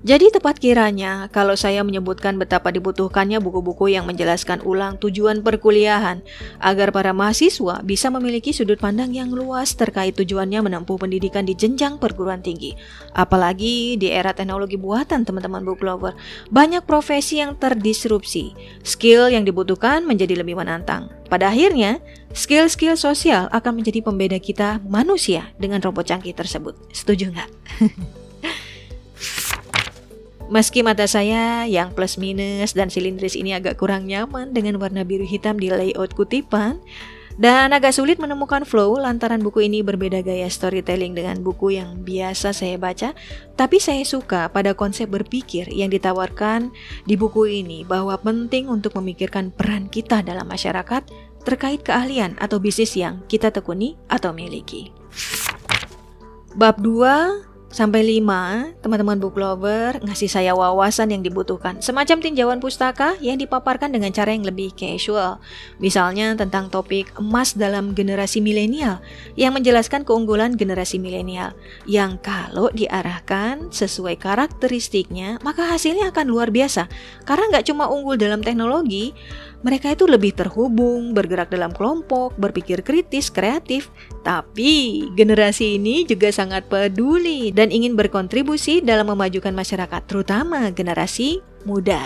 jadi 0.00 0.32
tepat 0.32 0.56
kiranya 0.56 1.28
kalau 1.28 1.52
saya 1.52 1.84
menyebutkan 1.84 2.40
betapa 2.40 2.72
dibutuhkannya 2.72 3.36
buku-buku 3.36 3.92
yang 3.92 4.08
menjelaskan 4.08 4.64
ulang 4.64 4.96
tujuan 4.96 5.44
perkuliahan 5.44 6.24
agar 6.56 6.88
para 6.88 7.12
mahasiswa 7.12 7.84
bisa 7.84 8.08
memiliki 8.08 8.56
sudut 8.56 8.80
pandang 8.80 9.12
yang 9.12 9.28
luas 9.28 9.76
terkait 9.76 10.16
tujuannya 10.16 10.64
menempuh 10.64 10.96
pendidikan 10.96 11.44
di 11.44 11.52
jenjang 11.52 12.00
perguruan 12.00 12.40
tinggi. 12.40 12.72
Apalagi 13.12 14.00
di 14.00 14.08
era 14.08 14.32
teknologi 14.32 14.80
buatan 14.80 15.28
teman-teman 15.28 15.68
book 15.68 15.84
lover, 15.84 16.16
banyak 16.48 16.80
profesi 16.88 17.44
yang 17.44 17.60
terdisrupsi. 17.60 18.56
Skill 18.80 19.28
yang 19.28 19.44
dibutuhkan 19.44 20.08
menjadi 20.08 20.40
lebih 20.40 20.56
menantang. 20.56 21.12
Pada 21.28 21.52
akhirnya, 21.52 22.00
skill-skill 22.32 22.96
sosial 22.96 23.52
akan 23.52 23.84
menjadi 23.84 24.00
pembeda 24.00 24.40
kita 24.40 24.80
manusia 24.88 25.52
dengan 25.60 25.84
robot 25.84 26.08
canggih 26.08 26.32
tersebut. 26.32 26.72
Setuju 26.88 27.36
nggak? 27.36 27.50
Meski 30.50 30.82
mata 30.82 31.06
saya 31.06 31.62
yang 31.70 31.94
plus 31.94 32.18
minus 32.18 32.74
dan 32.74 32.90
silindris 32.90 33.38
ini 33.38 33.54
agak 33.54 33.78
kurang 33.78 34.10
nyaman 34.10 34.50
dengan 34.50 34.82
warna 34.82 35.06
biru 35.06 35.22
hitam 35.22 35.54
di 35.54 35.70
layout 35.70 36.10
kutipan, 36.18 36.82
dan 37.38 37.70
agak 37.70 37.94
sulit 37.94 38.18
menemukan 38.18 38.66
flow 38.66 38.98
lantaran 38.98 39.38
buku 39.46 39.70
ini 39.70 39.78
berbeda 39.86 40.26
gaya 40.26 40.50
storytelling 40.50 41.14
dengan 41.14 41.38
buku 41.38 41.78
yang 41.78 42.02
biasa 42.02 42.50
saya 42.50 42.74
baca, 42.82 43.14
tapi 43.54 43.78
saya 43.78 44.02
suka 44.02 44.50
pada 44.50 44.74
konsep 44.74 45.06
berpikir 45.06 45.70
yang 45.70 45.86
ditawarkan 45.86 46.74
di 47.06 47.14
buku 47.14 47.62
ini 47.62 47.86
bahwa 47.86 48.18
penting 48.18 48.66
untuk 48.66 48.98
memikirkan 48.98 49.54
peran 49.54 49.86
kita 49.86 50.18
dalam 50.18 50.50
masyarakat 50.50 51.06
terkait 51.46 51.86
keahlian 51.86 52.34
atau 52.42 52.58
bisnis 52.58 52.98
yang 52.98 53.22
kita 53.30 53.54
tekuni 53.54 53.94
atau 54.10 54.34
miliki. 54.34 54.90
Bab 56.58 56.82
2 56.82 57.49
sampai 57.70 58.02
5, 58.18 58.82
teman-teman 58.82 59.16
book 59.22 59.38
lover 59.38 60.02
ngasih 60.02 60.26
saya 60.26 60.52
wawasan 60.58 61.14
yang 61.14 61.22
dibutuhkan. 61.22 61.78
Semacam 61.78 62.18
tinjauan 62.18 62.58
pustaka 62.58 63.14
yang 63.22 63.38
dipaparkan 63.38 63.94
dengan 63.94 64.10
cara 64.10 64.34
yang 64.34 64.42
lebih 64.42 64.74
casual. 64.74 65.38
Misalnya 65.78 66.34
tentang 66.34 66.66
topik 66.66 67.14
emas 67.16 67.54
dalam 67.54 67.94
generasi 67.94 68.42
milenial 68.42 68.98
yang 69.38 69.54
menjelaskan 69.54 70.02
keunggulan 70.02 70.58
generasi 70.58 70.98
milenial 70.98 71.54
yang 71.86 72.18
kalau 72.18 72.68
diarahkan 72.74 73.70
sesuai 73.70 74.18
karakteristiknya 74.18 75.38
maka 75.46 75.70
hasilnya 75.70 76.10
akan 76.10 76.26
luar 76.26 76.50
biasa. 76.50 76.90
Karena 77.22 77.54
nggak 77.54 77.70
cuma 77.70 77.86
unggul 77.86 78.18
dalam 78.18 78.42
teknologi, 78.42 79.14
mereka 79.60 79.92
itu 79.92 80.08
lebih 80.08 80.32
terhubung, 80.32 81.12
bergerak 81.12 81.52
dalam 81.52 81.70
kelompok, 81.76 82.32
berpikir 82.40 82.80
kritis, 82.80 83.28
kreatif. 83.28 83.92
Tapi 84.24 85.04
generasi 85.12 85.76
ini 85.76 86.08
juga 86.08 86.32
sangat 86.32 86.66
peduli 86.68 87.52
dan 87.52 87.68
ingin 87.68 87.92
berkontribusi 87.96 88.80
dalam 88.80 89.12
memajukan 89.12 89.52
masyarakat, 89.52 90.00
terutama 90.08 90.72
generasi 90.72 91.44
muda 91.68 92.00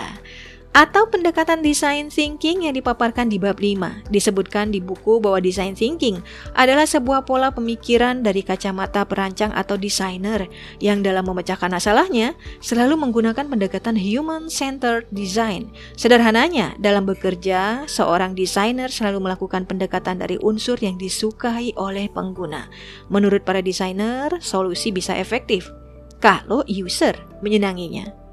atau 0.75 1.07
pendekatan 1.07 1.63
design 1.63 2.11
thinking 2.11 2.67
yang 2.67 2.75
dipaparkan 2.75 3.31
di 3.31 3.39
bab 3.39 3.63
5. 3.63 4.11
Disebutkan 4.11 4.75
di 4.75 4.83
buku 4.83 5.23
bahwa 5.23 5.39
design 5.39 5.71
thinking 5.71 6.19
adalah 6.51 6.83
sebuah 6.83 7.23
pola 7.23 7.55
pemikiran 7.55 8.19
dari 8.19 8.43
kacamata 8.43 9.07
perancang 9.07 9.55
atau 9.55 9.79
desainer 9.79 10.51
yang 10.83 10.99
dalam 10.99 11.23
memecahkan 11.23 11.71
masalahnya 11.71 12.35
selalu 12.59 12.99
menggunakan 12.99 13.47
pendekatan 13.47 13.95
human-centered 13.95 15.07
design. 15.15 15.71
Sederhananya, 15.95 16.75
dalam 16.83 17.07
bekerja, 17.07 17.87
seorang 17.87 18.35
desainer 18.35 18.91
selalu 18.91 19.31
melakukan 19.31 19.63
pendekatan 19.63 20.19
dari 20.19 20.35
unsur 20.43 20.75
yang 20.83 20.99
disukai 20.99 21.71
oleh 21.79 22.11
pengguna. 22.11 22.67
Menurut 23.07 23.47
para 23.47 23.63
desainer, 23.63 24.27
solusi 24.43 24.91
bisa 24.91 25.15
efektif 25.15 25.71
kalau 26.19 26.67
user 26.67 27.15
menyenanginya. 27.39 28.24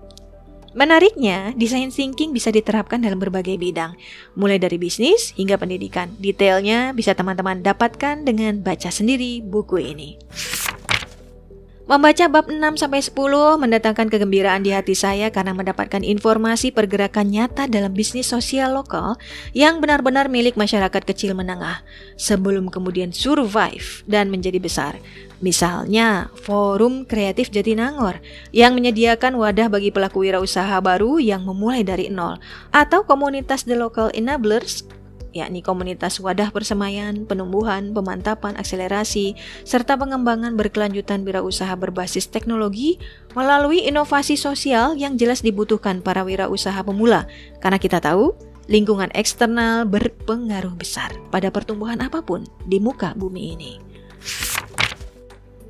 Menariknya, 0.72 1.52
design 1.52 1.92
thinking 1.92 2.32
bisa 2.32 2.48
diterapkan 2.48 2.96
dalam 3.04 3.20
berbagai 3.20 3.60
bidang, 3.60 3.92
mulai 4.32 4.56
dari 4.56 4.80
bisnis 4.80 5.36
hingga 5.36 5.60
pendidikan. 5.60 6.16
Detailnya 6.16 6.96
bisa 6.96 7.12
teman-teman 7.12 7.60
dapatkan 7.60 8.24
dengan 8.24 8.64
baca 8.64 8.88
sendiri 8.88 9.44
buku 9.44 9.76
ini. 9.84 10.16
Membaca 11.92 12.25
bab 12.25 12.49
6 12.49 12.80
sampai 12.80 13.04
10 13.04 13.12
mendatangkan 13.61 14.08
kegembiraan 14.08 14.64
di 14.64 14.72
hati 14.72 14.96
saya 14.96 15.28
karena 15.28 15.52
mendapatkan 15.52 16.00
informasi 16.00 16.72
pergerakan 16.72 17.28
nyata 17.28 17.68
dalam 17.68 17.92
bisnis 17.92 18.32
sosial 18.32 18.72
lokal 18.72 19.20
yang 19.52 19.76
benar-benar 19.76 20.32
milik 20.32 20.56
masyarakat 20.56 21.04
kecil 21.04 21.37
menengah 21.37 21.84
sebelum 22.16 22.72
kemudian 22.72 23.12
survive 23.12 24.08
dan 24.08 24.32
menjadi 24.32 24.56
besar. 24.56 24.96
Misalnya, 25.44 26.32
Forum 26.32 27.04
Kreatif 27.04 27.52
Jatinangor 27.52 28.25
yang 28.56 28.72
menyediakan 28.72 29.37
wadah 29.37 29.68
bagi 29.68 29.92
pelaku 29.92 30.25
wirausaha 30.25 30.80
baru 30.80 31.20
yang 31.20 31.44
memulai 31.44 31.84
dari 31.84 32.08
nol 32.08 32.40
atau 32.72 33.04
komunitas 33.04 33.68
The 33.68 33.76
Local 33.76 34.08
Enablers 34.16 34.88
yakni 35.32 35.64
komunitas 35.64 36.20
wadah 36.20 36.52
persemaian, 36.52 37.24
penumbuhan, 37.24 37.90
pemantapan, 37.96 38.54
akselerasi, 38.60 39.34
serta 39.64 39.96
pengembangan 39.96 40.54
berkelanjutan 40.54 41.24
wirausaha 41.24 41.72
berbasis 41.74 42.28
teknologi 42.28 43.00
melalui 43.32 43.84
inovasi 43.84 44.36
sosial 44.36 44.94
yang 44.94 45.16
jelas 45.16 45.40
dibutuhkan 45.40 46.04
para 46.04 46.22
wirausaha 46.22 46.78
pemula. 46.84 47.26
Karena 47.58 47.80
kita 47.80 47.98
tahu, 47.98 48.36
lingkungan 48.70 49.10
eksternal 49.16 49.88
berpengaruh 49.88 50.76
besar 50.78 51.10
pada 51.34 51.50
pertumbuhan 51.50 51.98
apa 52.04 52.22
pun 52.22 52.46
di 52.68 52.78
muka 52.78 53.16
bumi 53.16 53.42
ini. 53.58 53.72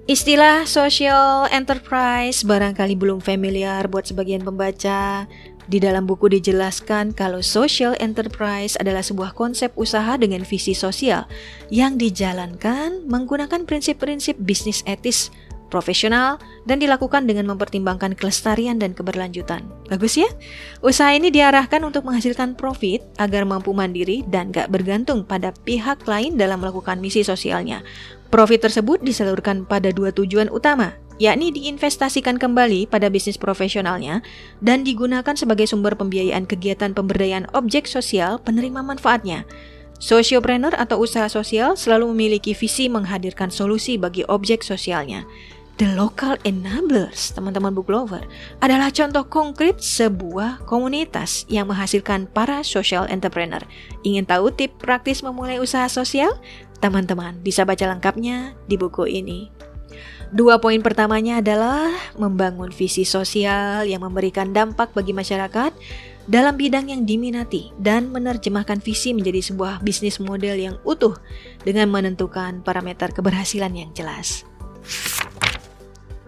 Istilah 0.02 0.66
social 0.66 1.47
enterprise 1.54 2.42
barangkali 2.42 2.99
belum 2.99 3.23
familiar 3.23 3.87
buat 3.87 4.02
sebagian 4.02 4.42
pembaca, 4.42 5.31
di 5.73 5.81
dalam 5.81 6.05
buku 6.05 6.29
dijelaskan 6.29 7.17
kalau 7.17 7.41
social 7.41 7.97
enterprise 7.97 8.76
adalah 8.76 9.00
sebuah 9.00 9.33
konsep 9.33 9.73
usaha 9.81 10.21
dengan 10.21 10.45
visi 10.45 10.76
sosial 10.76 11.25
yang 11.73 11.97
dijalankan 11.97 13.09
menggunakan 13.09 13.64
prinsip-prinsip 13.64 14.37
bisnis 14.37 14.85
etis, 14.85 15.33
profesional, 15.73 16.37
dan 16.69 16.76
dilakukan 16.76 17.25
dengan 17.25 17.49
mempertimbangkan 17.49 18.12
kelestarian 18.12 18.76
dan 18.76 18.93
keberlanjutan. 18.93 19.64
Bagus 19.88 20.21
ya? 20.21 20.29
Usaha 20.85 21.09
ini 21.17 21.33
diarahkan 21.33 21.81
untuk 21.81 22.05
menghasilkan 22.05 22.52
profit 22.52 23.00
agar 23.17 23.49
mampu 23.49 23.73
mandiri 23.73 24.29
dan 24.29 24.52
gak 24.52 24.69
bergantung 24.69 25.25
pada 25.25 25.57
pihak 25.64 26.05
lain 26.05 26.37
dalam 26.37 26.61
melakukan 26.61 27.00
misi 27.00 27.25
sosialnya. 27.25 27.81
Profit 28.29 28.69
tersebut 28.69 29.00
disalurkan 29.00 29.64
pada 29.64 29.88
dua 29.88 30.12
tujuan 30.12 30.52
utama, 30.52 30.93
yakni 31.23 31.55
diinvestasikan 31.55 32.35
kembali 32.35 32.91
pada 32.91 33.07
bisnis 33.07 33.38
profesionalnya 33.38 34.26
dan 34.59 34.83
digunakan 34.83 35.38
sebagai 35.38 35.71
sumber 35.71 35.95
pembiayaan 35.95 36.50
kegiatan 36.50 36.91
pemberdayaan 36.91 37.47
objek 37.55 37.87
sosial 37.87 38.43
penerima 38.43 38.83
manfaatnya. 38.83 39.47
Sociopreneur 40.02 40.75
atau 40.75 40.99
usaha 40.99 41.31
sosial 41.31 41.79
selalu 41.79 42.11
memiliki 42.11 42.59
visi 42.59 42.91
menghadirkan 42.91 43.55
solusi 43.55 43.95
bagi 43.95 44.26
objek 44.26 44.67
sosialnya. 44.67 45.23
The 45.79 45.95
Local 45.95 46.37
Enablers, 46.43 47.33
teman-teman 47.33 47.71
book 47.71 47.88
lover, 47.88 48.26
adalah 48.59 48.91
contoh 48.91 49.23
konkret 49.25 49.79
sebuah 49.79 50.67
komunitas 50.67 51.47
yang 51.47 51.71
menghasilkan 51.71 52.26
para 52.29 52.67
social 52.67 53.07
entrepreneur. 53.07 53.62
Ingin 54.02 54.26
tahu 54.26 54.50
tip 54.50 54.75
praktis 54.83 55.23
memulai 55.23 55.62
usaha 55.62 55.87
sosial? 55.87 56.35
Teman-teman 56.83 57.38
bisa 57.41 57.62
baca 57.62 57.87
lengkapnya 57.87 58.59
di 58.67 58.75
buku 58.75 59.07
ini. 59.07 59.72
Dua 60.33 60.57
poin 60.57 60.81
pertamanya 60.81 61.45
adalah 61.45 61.93
membangun 62.17 62.73
visi 62.73 63.05
sosial 63.05 63.85
yang 63.85 64.01
memberikan 64.01 64.57
dampak 64.57 64.97
bagi 64.97 65.12
masyarakat 65.12 65.77
dalam 66.25 66.57
bidang 66.57 66.89
yang 66.89 67.05
diminati 67.05 67.69
dan 67.77 68.09
menerjemahkan 68.09 68.81
visi 68.81 69.12
menjadi 69.12 69.53
sebuah 69.53 69.85
bisnis 69.85 70.17
model 70.25 70.57
yang 70.57 70.77
utuh 70.89 71.21
dengan 71.69 71.93
menentukan 71.93 72.65
parameter 72.65 73.12
keberhasilan 73.12 73.77
yang 73.77 73.93
jelas. 73.93 74.49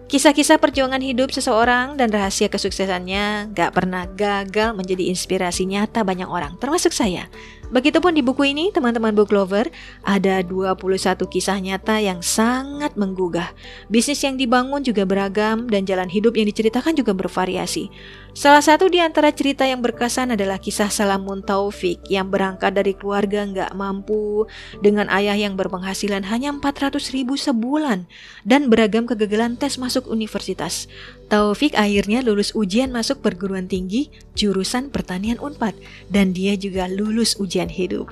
Kisah-kisah 0.05 0.61
perjuangan 0.61 1.01
hidup 1.01 1.33
seseorang 1.33 1.97
dan 1.97 2.13
rahasia 2.13 2.45
kesuksesannya 2.45 3.57
gak 3.57 3.73
pernah 3.73 4.05
gagal 4.05 4.77
menjadi 4.77 5.09
inspirasi 5.09 5.65
nyata 5.65 6.05
banyak 6.05 6.29
orang, 6.29 6.61
termasuk 6.61 6.93
saya. 6.93 7.25
Begitupun 7.73 8.13
di 8.13 8.21
buku 8.21 8.53
ini, 8.53 8.69
teman-teman 8.69 9.09
book 9.17 9.33
lover, 9.33 9.73
ada 10.05 10.45
21 10.45 11.25
kisah 11.25 11.57
nyata 11.57 11.97
yang 11.97 12.21
sangat 12.21 12.93
menggugah. 12.93 13.49
Bisnis 13.89 14.21
yang 14.21 14.37
dibangun 14.37 14.85
juga 14.85 15.01
beragam 15.01 15.65
dan 15.65 15.81
jalan 15.89 16.05
hidup 16.05 16.37
yang 16.37 16.45
diceritakan 16.45 16.93
juga 16.93 17.17
bervariasi. 17.17 17.89
Salah 18.35 18.59
satu 18.59 18.91
di 18.91 18.99
antara 18.99 19.31
cerita 19.31 19.63
yang 19.63 19.79
berkesan 19.79 20.35
adalah 20.35 20.59
kisah 20.59 20.91
Salamun 20.91 21.39
Taufik 21.39 22.03
yang 22.11 22.27
berangkat 22.27 22.75
dari 22.75 22.91
keluarga 22.91 23.47
nggak 23.47 23.71
mampu 23.79 24.43
dengan 24.83 25.07
ayah 25.07 25.39
yang 25.39 25.55
berpenghasilan 25.55 26.27
hanya 26.27 26.51
400 26.51 27.15
ribu 27.15 27.39
sebulan 27.39 28.03
dan 28.43 28.67
beragam 28.67 29.07
kegagalan 29.07 29.55
tes 29.55 29.79
masuk 29.79 30.11
universitas. 30.11 30.91
Taufik 31.31 31.79
akhirnya 31.79 32.19
lulus 32.19 32.51
ujian 32.51 32.91
masuk 32.91 33.23
perguruan 33.23 33.71
tinggi 33.71 34.11
jurusan 34.35 34.91
pertanian 34.91 35.39
Unpad 35.39 35.71
dan 36.11 36.35
dia 36.35 36.59
juga 36.59 36.91
lulus 36.91 37.39
ujian 37.39 37.71
hidup. 37.71 38.11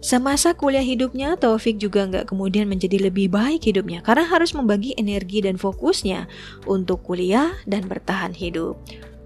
Semasa 0.00 0.56
kuliah 0.56 0.82
hidupnya, 0.82 1.36
Taufik 1.36 1.76
juga 1.76 2.08
nggak 2.08 2.32
kemudian 2.32 2.66
menjadi 2.66 3.06
lebih 3.06 3.28
baik 3.28 3.68
hidupnya 3.68 4.00
karena 4.00 4.24
harus 4.26 4.56
membagi 4.56 4.96
energi 4.96 5.44
dan 5.44 5.60
fokusnya 5.60 6.24
untuk 6.64 7.04
kuliah 7.04 7.52
dan 7.68 7.84
bertahan 7.84 8.32
hidup. 8.32 8.80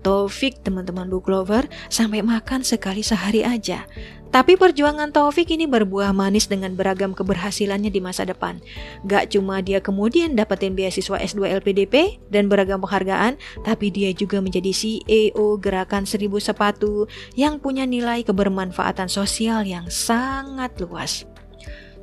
Taufik 0.07 0.63
teman-teman 0.63 1.11
book 1.11 1.27
lover 1.27 1.67
sampai 1.91 2.23
makan 2.23 2.63
sekali 2.63 3.03
sehari 3.03 3.43
aja. 3.43 3.91
Tapi 4.31 4.55
perjuangan 4.55 5.11
Taufik 5.11 5.51
ini 5.51 5.67
berbuah 5.67 6.15
manis 6.15 6.47
dengan 6.47 6.79
beragam 6.79 7.11
keberhasilannya 7.11 7.91
di 7.91 7.99
masa 7.99 8.23
depan. 8.23 8.63
Gak 9.03 9.35
cuma 9.35 9.59
dia 9.67 9.83
kemudian 9.83 10.39
dapetin 10.39 10.79
beasiswa 10.79 11.19
S2 11.19 11.59
LPDP 11.59 12.23
dan 12.31 12.47
beragam 12.47 12.79
penghargaan, 12.79 13.35
tapi 13.67 13.91
dia 13.91 14.15
juga 14.15 14.39
menjadi 14.39 14.71
CEO 14.71 15.59
Gerakan 15.59 16.07
Seribu 16.07 16.39
Sepatu 16.39 17.11
yang 17.35 17.59
punya 17.59 17.83
nilai 17.83 18.23
kebermanfaatan 18.23 19.11
sosial 19.11 19.67
yang 19.67 19.91
sangat 19.91 20.79
luas. 20.79 21.27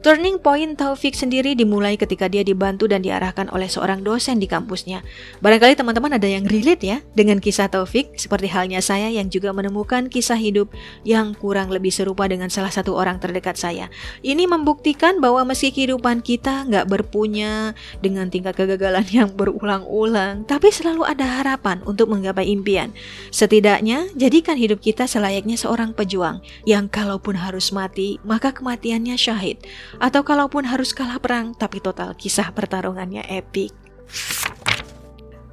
Turning 0.04 0.36
point 0.36 0.76
Taufik 0.76 1.16
sendiri 1.16 1.56
dimulai 1.56 1.96
ketika 1.96 2.28
dia 2.28 2.44
dibantu 2.44 2.92
dan 2.92 3.00
diarahkan 3.00 3.48
oleh 3.56 3.72
seorang 3.72 4.04
dosen 4.04 4.36
di 4.36 4.52
kampusnya. 4.52 5.00
Barangkali 5.40 5.80
teman-teman 5.80 6.20
ada 6.20 6.28
yang 6.28 6.44
relate 6.44 6.84
ya 6.84 7.00
dengan 7.16 7.40
kisah 7.40 7.72
Taufik, 7.72 8.20
seperti 8.20 8.52
halnya 8.52 8.84
saya 8.84 9.08
yang 9.08 9.32
juga 9.32 9.56
menemukan 9.56 10.12
kisah 10.12 10.36
hidup 10.36 10.68
yang 11.08 11.32
kurang 11.40 11.72
lebih 11.72 11.88
serupa 11.88 12.28
dengan 12.28 12.52
salah 12.52 12.68
satu 12.68 13.00
orang 13.00 13.24
terdekat 13.24 13.56
saya. 13.56 13.88
Ini 14.20 14.44
membuktikan 14.44 15.24
bahwa 15.24 15.48
meski 15.48 15.72
kehidupan 15.72 16.20
kita 16.20 16.68
nggak 16.68 16.84
berpunya 16.92 17.72
dengan 18.04 18.28
tingkat 18.28 18.60
kegagalan 18.60 19.08
yang 19.08 19.32
berulang-ulang, 19.32 20.44
tapi 20.44 20.68
selalu 20.68 21.08
ada 21.08 21.24
harapan 21.39 21.80
untuk 21.88 22.12
menggapai 22.12 22.52
impian. 22.52 22.92
Setidaknya, 23.32 24.12
jadikan 24.20 24.60
hidup 24.60 24.84
kita 24.84 25.08
selayaknya 25.08 25.56
seorang 25.56 25.96
pejuang 25.96 26.44
yang 26.68 26.92
kalaupun 26.92 27.39
harus 27.39 27.72
mati, 27.72 28.20
maka 28.28 28.52
kematiannya 28.52 29.16
syahid 29.16 29.63
atau 30.01 30.21
kalaupun 30.25 30.65
harus 30.69 30.93
kalah 30.95 31.19
perang, 31.19 31.58
tapi 31.58 31.82
total 31.84 32.13
kisah 32.17 32.49
pertarungannya 32.53 33.25
epik. 33.27 33.73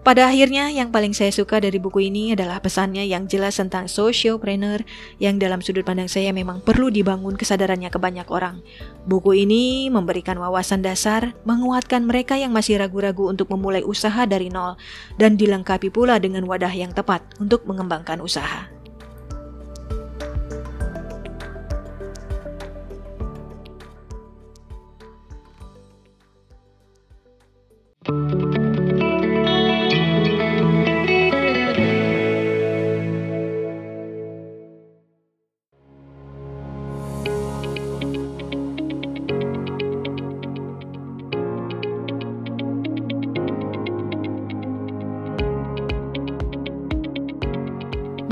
Pada 0.00 0.33
akhirnya, 0.33 0.72
yang 0.72 0.88
paling 0.88 1.12
saya 1.12 1.29
suka 1.29 1.61
dari 1.61 1.76
buku 1.76 2.09
ini 2.09 2.33
adalah 2.33 2.57
pesannya 2.64 3.05
yang 3.05 3.29
jelas 3.29 3.61
tentang 3.61 3.85
sociopreneur 3.85 4.81
yang 5.20 5.37
dalam 5.37 5.61
sudut 5.61 5.85
pandang 5.85 6.09
saya 6.09 6.33
memang 6.33 6.64
perlu 6.64 6.88
dibangun 6.88 7.37
kesadarannya 7.37 7.92
ke 7.92 8.00
banyak 8.00 8.24
orang. 8.33 8.64
Buku 9.05 9.44
ini 9.44 9.92
memberikan 9.92 10.40
wawasan 10.40 10.81
dasar, 10.81 11.37
menguatkan 11.44 12.09
mereka 12.09 12.40
yang 12.40 12.57
masih 12.57 12.81
ragu-ragu 12.81 13.29
untuk 13.29 13.53
memulai 13.53 13.85
usaha 13.85 14.24
dari 14.24 14.48
nol, 14.48 14.81
dan 15.20 15.37
dilengkapi 15.37 15.92
pula 15.92 16.16
dengan 16.16 16.48
wadah 16.48 16.72
yang 16.72 16.96
tepat 16.96 17.20
untuk 17.37 17.68
mengembangkan 17.68 18.24
usaha. 18.24 18.80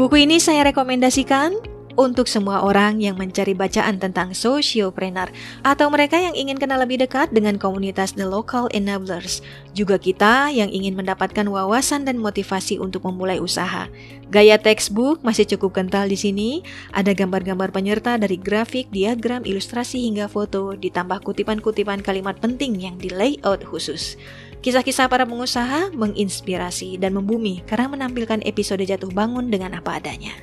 Buku 0.08 0.24
ini 0.24 0.40
saya 0.40 0.64
rekomendasikan 0.64 1.52
untuk 2.00 2.32
semua 2.32 2.64
orang 2.64 2.96
yang 2.96 3.20
mencari 3.20 3.52
bacaan 3.52 4.00
tentang 4.00 4.32
sociopreneur 4.32 5.28
atau 5.60 5.92
mereka 5.92 6.16
yang 6.16 6.32
ingin 6.32 6.56
kenal 6.56 6.80
lebih 6.80 6.96
dekat 7.04 7.28
dengan 7.28 7.60
komunitas 7.60 8.16
The 8.16 8.24
Local 8.24 8.72
Enablers. 8.72 9.44
Juga 9.76 10.00
kita 10.00 10.48
yang 10.48 10.72
ingin 10.72 10.96
mendapatkan 10.96 11.44
wawasan 11.44 12.08
dan 12.08 12.16
motivasi 12.16 12.80
untuk 12.80 13.04
memulai 13.04 13.36
usaha. 13.36 13.84
Gaya 14.32 14.56
textbook 14.56 15.20
masih 15.20 15.44
cukup 15.44 15.76
kental 15.76 16.08
di 16.08 16.16
sini. 16.16 16.64
Ada 16.96 17.12
gambar-gambar 17.12 17.68
penyerta 17.68 18.16
dari 18.16 18.40
grafik, 18.40 18.88
diagram, 18.88 19.44
ilustrasi 19.44 20.08
hingga 20.08 20.24
foto, 20.24 20.72
ditambah 20.72 21.20
kutipan-kutipan 21.20 22.00
kalimat 22.00 22.40
penting 22.40 22.80
yang 22.80 22.96
di 22.96 23.12
layout 23.12 23.60
khusus. 23.60 24.16
Kisah-kisah 24.58 25.06
para 25.06 25.22
pengusaha 25.22 25.94
menginspirasi 25.94 26.98
dan 26.98 27.14
membumi 27.14 27.62
karena 27.64 27.86
menampilkan 27.86 28.42
episode 28.42 28.82
jatuh 28.82 29.10
bangun 29.14 29.48
dengan 29.54 29.78
apa 29.78 30.02
adanya. 30.02 30.34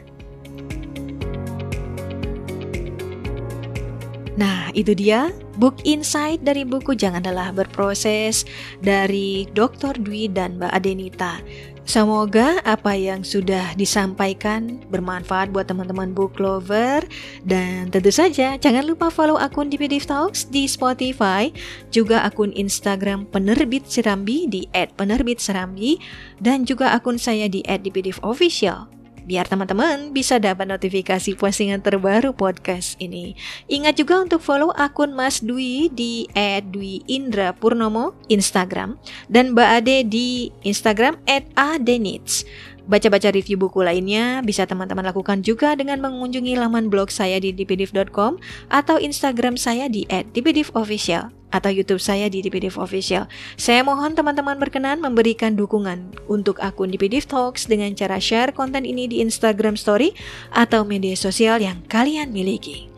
Nah, 4.36 4.68
itu 4.76 4.92
dia 4.92 5.32
book 5.56 5.80
insight 5.88 6.44
dari 6.44 6.68
buku 6.68 6.92
Jangan 6.92 7.24
Lelah 7.24 7.56
Berproses 7.56 8.44
dari 8.84 9.48
Dr. 9.56 9.96
Dwi 9.96 10.28
dan 10.28 10.60
Mbak 10.60 10.72
Adenita. 10.76 11.40
Semoga 11.86 12.66
apa 12.66 12.98
yang 12.98 13.22
sudah 13.22 13.78
disampaikan 13.78 14.82
bermanfaat 14.90 15.54
buat 15.54 15.70
teman-teman 15.70 16.18
book 16.18 16.42
lover. 16.42 17.06
Dan 17.46 17.94
tentu 17.94 18.10
saja 18.10 18.58
jangan 18.58 18.90
lupa 18.90 19.14
follow 19.14 19.38
akun 19.38 19.70
DPD 19.70 20.02
Talks 20.02 20.50
di 20.50 20.66
Spotify, 20.66 21.54
juga 21.94 22.26
akun 22.26 22.50
Instagram 22.58 23.30
Penerbit 23.30 23.86
Serambi 23.86 24.50
di 24.50 24.66
@penerbitserambi 24.74 26.02
dan 26.42 26.66
juga 26.66 26.90
akun 26.98 27.22
saya 27.22 27.46
di 27.46 27.62
@dpdofficial 27.62 28.90
biar 29.26 29.50
teman-teman 29.50 30.14
bisa 30.14 30.38
dapat 30.38 30.70
notifikasi 30.70 31.34
postingan 31.36 31.82
terbaru 31.82 32.32
podcast 32.32 32.96
ini. 33.02 33.34
Ingat 33.66 33.98
juga 33.98 34.22
untuk 34.22 34.40
follow 34.40 34.70
akun 34.78 35.18
Mas 35.18 35.42
Dwi 35.42 35.90
di 35.90 36.30
@dwi_indra_purnomo 36.38 38.14
Instagram 38.30 39.02
dan 39.28 39.58
Mbak 39.58 39.70
Ade 39.82 39.98
di 40.06 40.54
Instagram 40.62 41.18
@adenits. 41.58 42.46
Baca-baca 42.86 43.34
review 43.34 43.58
buku 43.58 43.82
lainnya 43.82 44.46
bisa 44.46 44.70
teman-teman 44.70 45.10
lakukan 45.10 45.42
juga 45.42 45.74
dengan 45.74 45.98
mengunjungi 46.06 46.54
laman 46.54 46.94
blog 46.94 47.10
saya 47.10 47.42
di 47.42 47.50
dpdiv.com 47.50 48.38
atau 48.70 49.02
Instagram 49.02 49.58
saya 49.58 49.90
di 49.90 50.06
@dpdivofficial 50.06 51.34
atau 51.56 51.72
YouTube 51.72 52.04
saya 52.04 52.28
di 52.28 52.44
DPDIV 52.44 52.76
Official. 52.76 53.32
Saya 53.56 53.80
mohon 53.88 54.12
teman-teman 54.12 54.60
berkenan 54.60 55.00
memberikan 55.00 55.56
dukungan 55.56 56.12
untuk 56.28 56.60
akun 56.60 56.92
DPDIV 56.92 57.32
Talks 57.32 57.72
dengan 57.72 57.96
cara 57.96 58.20
share 58.20 58.52
konten 58.52 58.84
ini 58.84 59.08
di 59.08 59.24
Instagram 59.24 59.80
Story 59.80 60.12
atau 60.52 60.84
media 60.84 61.16
sosial 61.16 61.64
yang 61.64 61.80
kalian 61.88 62.36
miliki. 62.36 62.92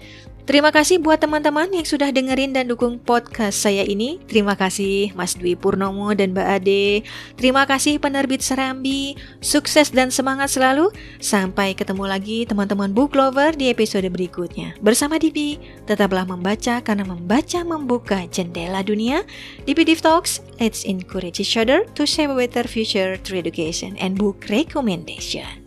Terima 0.48 0.72
kasih 0.72 1.04
buat 1.04 1.20
teman-teman 1.20 1.68
yang 1.76 1.84
sudah 1.84 2.08
dengerin 2.08 2.56
dan 2.56 2.72
dukung 2.72 3.04
podcast 3.04 3.68
saya 3.68 3.84
ini. 3.84 4.16
Terima 4.32 4.56
kasih 4.56 5.12
Mas 5.12 5.36
Dwi 5.36 5.60
Purnomo 5.60 6.16
dan 6.16 6.32
Mbak 6.32 6.48
Ade. 6.48 7.04
Terima 7.36 7.68
kasih 7.68 8.00
penerbit 8.00 8.40
Serambi. 8.40 9.20
Sukses 9.44 9.92
dan 9.92 10.08
semangat 10.08 10.56
selalu. 10.56 10.88
Sampai 11.20 11.76
ketemu 11.76 12.08
lagi 12.08 12.48
teman-teman 12.48 12.96
book 12.96 13.20
lover 13.20 13.60
di 13.60 13.68
episode 13.68 14.08
berikutnya. 14.08 14.72
Bersama 14.80 15.20
Dipi, 15.20 15.60
tetaplah 15.84 16.24
membaca 16.24 16.80
karena 16.80 17.04
membaca 17.04 17.60
membuka 17.68 18.24
jendela 18.32 18.80
dunia. 18.88 19.28
Dipi 19.68 19.84
Div 19.84 20.00
Talks, 20.00 20.40
let's 20.64 20.88
encourage 20.88 21.44
each 21.44 21.60
other 21.60 21.84
to 21.92 22.08
shape 22.08 22.32
a 22.32 22.40
better 22.40 22.64
future 22.64 23.20
through 23.20 23.44
education 23.44 24.00
and 24.00 24.16
book 24.16 24.48
recommendation. 24.48 25.67